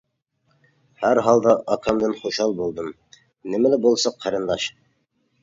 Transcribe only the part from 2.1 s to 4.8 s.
خۇشال بولدۇم، نېمىلا بولسا قېرىنداش.